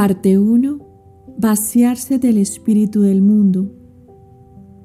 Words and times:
Parte 0.00 0.38
1. 0.38 0.78
Vaciarse 1.36 2.18
del 2.18 2.38
espíritu 2.38 3.02
del 3.02 3.20
mundo. 3.20 3.70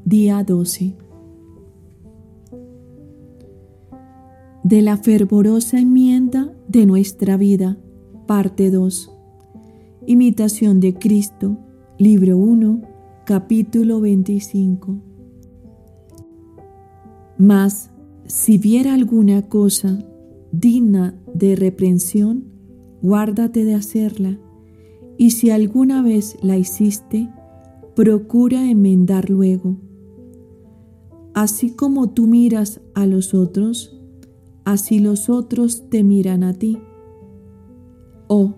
Día 0.03 0.43
12. 0.43 0.97
De 4.65 4.81
la 4.81 4.97
fervorosa 4.97 5.79
enmienda 5.79 6.53
de 6.67 6.85
nuestra 6.85 7.37
vida. 7.37 7.77
Parte 8.27 8.69
2. 8.69 9.09
Imitación 10.05 10.81
de 10.81 10.95
Cristo. 10.95 11.59
Libro 11.97 12.37
1. 12.37 12.81
Capítulo 13.25 14.01
25. 14.01 14.97
Mas, 17.37 17.89
si 18.25 18.57
viera 18.57 18.93
alguna 18.93 19.43
cosa 19.43 19.97
digna 20.51 21.17
de 21.33 21.55
reprensión, 21.55 22.43
guárdate 23.01 23.63
de 23.63 23.75
hacerla 23.75 24.39
y 25.17 25.31
si 25.31 25.49
alguna 25.49 26.01
vez 26.01 26.37
la 26.41 26.57
hiciste, 26.57 27.29
procura 27.95 28.69
enmendar 28.69 29.29
luego. 29.29 29.77
Así 31.33 31.71
como 31.71 32.09
tú 32.09 32.27
miras 32.27 32.81
a 32.93 33.05
los 33.05 33.33
otros, 33.33 33.99
así 34.63 34.99
los 34.99 35.29
otros 35.29 35.89
te 35.89 36.03
miran 36.03 36.43
a 36.43 36.53
ti. 36.53 36.77
Oh, 38.27 38.53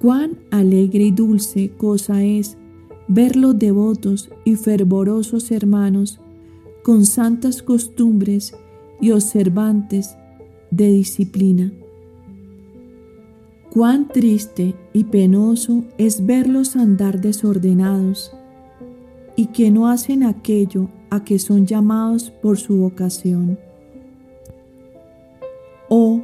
cuán 0.00 0.38
alegre 0.50 1.04
y 1.04 1.10
dulce 1.10 1.70
cosa 1.76 2.22
es 2.24 2.56
ver 3.08 3.36
los 3.36 3.58
devotos 3.58 4.30
y 4.44 4.56
fervorosos 4.56 5.50
hermanos 5.50 6.20
con 6.82 7.06
santas 7.06 7.62
costumbres 7.62 8.54
y 9.00 9.10
observantes 9.10 10.16
de 10.70 10.90
disciplina 10.90 11.72
Cuán 13.72 14.06
triste 14.06 14.74
y 14.92 15.04
penoso 15.04 15.84
es 15.96 16.26
verlos 16.26 16.76
andar 16.76 17.22
desordenados 17.22 18.30
y 19.34 19.46
que 19.46 19.70
no 19.70 19.88
hacen 19.88 20.24
aquello 20.24 20.90
a 21.08 21.24
que 21.24 21.38
son 21.38 21.64
llamados 21.64 22.30
por 22.42 22.58
su 22.58 22.76
vocación. 22.76 23.58
Oh, 25.88 26.20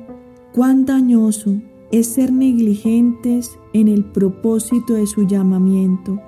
cuán 0.52 0.84
dañoso 0.84 1.54
es 1.91 2.08
ser 2.08 2.34
negligentes 2.34 3.58
en 3.72 3.88
el 3.88 4.04
propósito 4.04 4.92
de 4.92 5.06
su 5.06 5.26
llamamiento 5.26 6.20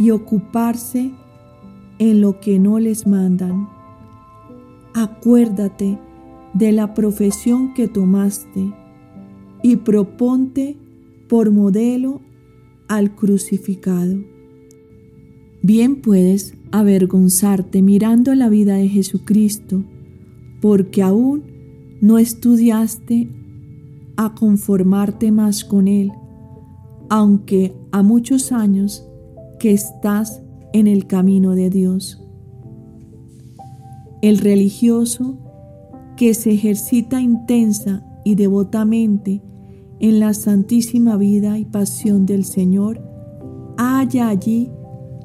y 0.00 0.10
ocuparse 0.10 1.12
en 2.00 2.20
lo 2.20 2.40
que 2.40 2.58
no 2.58 2.80
les 2.80 3.06
mandan. 3.06 3.68
Acuérdate 4.94 5.96
de 6.54 6.72
la 6.72 6.92
profesión 6.92 7.72
que 7.72 7.86
tomaste 7.86 8.74
y 9.62 9.76
proponte 9.76 10.76
por 11.28 11.50
modelo 11.50 12.20
al 12.88 13.14
crucificado. 13.14 14.16
Bien 15.62 16.00
puedes 16.00 16.54
avergonzarte 16.70 17.82
mirando 17.82 18.34
la 18.34 18.48
vida 18.48 18.74
de 18.76 18.88
Jesucristo, 18.88 19.82
porque 20.60 21.02
aún 21.02 21.44
no 22.00 22.18
estudiaste 22.18 23.28
a 24.16 24.34
conformarte 24.34 25.32
más 25.32 25.64
con 25.64 25.88
Él, 25.88 26.12
aunque 27.08 27.74
a 27.92 28.02
muchos 28.02 28.52
años 28.52 29.06
que 29.58 29.72
estás 29.72 30.42
en 30.72 30.86
el 30.86 31.06
camino 31.06 31.54
de 31.54 31.70
Dios. 31.70 32.22
El 34.22 34.38
religioso 34.38 35.38
que 36.16 36.34
se 36.34 36.52
ejercita 36.52 37.20
intensa 37.20 38.04
y 38.26 38.34
devotamente 38.34 39.40
en 40.00 40.18
la 40.18 40.34
santísima 40.34 41.16
vida 41.16 41.60
y 41.60 41.64
pasión 41.64 42.26
del 42.26 42.44
Señor, 42.44 43.00
haya 43.76 44.28
allí 44.28 44.68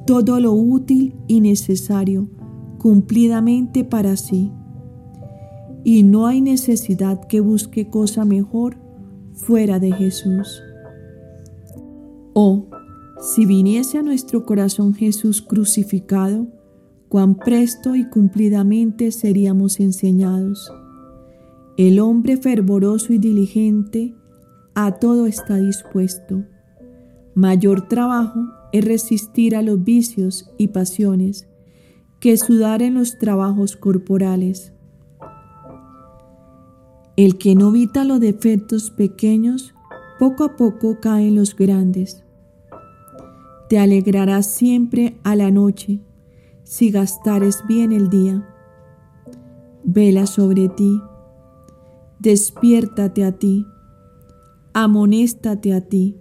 todo 0.06 0.38
lo 0.38 0.52
útil 0.52 1.16
y 1.26 1.40
necesario 1.40 2.30
cumplidamente 2.78 3.82
para 3.82 4.16
sí. 4.16 4.52
Y 5.82 6.04
no 6.04 6.28
hay 6.28 6.40
necesidad 6.42 7.26
que 7.26 7.40
busque 7.40 7.90
cosa 7.90 8.24
mejor 8.24 8.76
fuera 9.32 9.80
de 9.80 9.90
Jesús. 9.90 10.62
Oh, 12.34 12.66
si 13.20 13.46
viniese 13.46 13.98
a 13.98 14.02
nuestro 14.04 14.46
corazón 14.46 14.94
Jesús 14.94 15.42
crucificado, 15.42 16.46
cuán 17.08 17.34
presto 17.34 17.96
y 17.96 18.08
cumplidamente 18.08 19.10
seríamos 19.10 19.80
enseñados. 19.80 20.70
El 21.84 21.98
hombre 21.98 22.36
fervoroso 22.36 23.12
y 23.12 23.18
diligente 23.18 24.14
a 24.72 25.00
todo 25.00 25.26
está 25.26 25.56
dispuesto. 25.56 26.44
Mayor 27.34 27.88
trabajo 27.88 28.38
es 28.70 28.84
resistir 28.84 29.56
a 29.56 29.62
los 29.62 29.82
vicios 29.82 30.48
y 30.58 30.68
pasiones 30.68 31.48
que 32.20 32.36
sudar 32.36 32.82
en 32.82 32.94
los 32.94 33.18
trabajos 33.18 33.74
corporales. 33.74 34.72
El 37.16 37.36
que 37.36 37.56
no 37.56 37.70
evita 37.70 38.04
los 38.04 38.20
defectos 38.20 38.92
pequeños, 38.92 39.74
poco 40.20 40.44
a 40.44 40.56
poco 40.56 41.00
cae 41.00 41.26
en 41.26 41.34
los 41.34 41.56
grandes. 41.56 42.22
Te 43.68 43.80
alegrarás 43.80 44.46
siempre 44.46 45.18
a 45.24 45.34
la 45.34 45.50
noche 45.50 45.98
si 46.62 46.92
gastares 46.92 47.64
bien 47.66 47.90
el 47.90 48.08
día. 48.08 48.48
Vela 49.82 50.26
sobre 50.26 50.68
ti, 50.68 51.02
despiértate 52.22 53.24
a 53.24 53.32
ti 53.32 53.66
amonéstate 54.72 55.74
a 55.74 55.80
ti, 55.82 56.16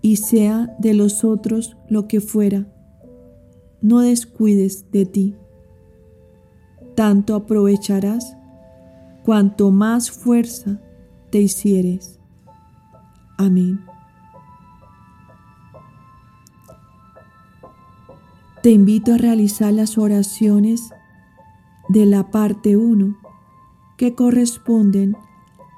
y 0.00 0.16
sea 0.16 0.74
de 0.78 0.94
los 0.94 1.24
otros 1.24 1.76
lo 1.88 2.06
que 2.08 2.20
fuera, 2.20 2.66
no 3.80 4.00
descuides 4.00 4.90
de 4.90 5.06
ti. 5.06 5.36
Tanto 6.94 7.34
aprovecharás 7.34 8.36
cuanto 9.24 9.70
más 9.70 10.10
fuerza 10.10 10.80
te 11.30 11.40
hicieres. 11.40 12.18
Amén. 13.36 13.80
Te 18.62 18.70
invito 18.70 19.14
a 19.14 19.18
realizar 19.18 19.72
las 19.72 19.98
oraciones 19.98 20.90
de 21.88 22.06
la 22.06 22.30
parte 22.30 22.76
1 22.76 23.27
que 23.98 24.14
corresponden 24.14 25.16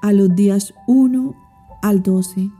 a 0.01 0.13
los 0.13 0.33
días 0.33 0.73
1 0.87 1.35
al 1.81 2.03
12. 2.03 2.51